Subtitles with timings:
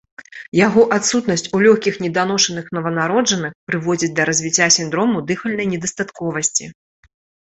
[0.59, 6.65] Яго адсутнасць у лёгкіх неданошаных нованароджаных прыводзіць да развіцця сіндрому дыхальнай недастатковасці.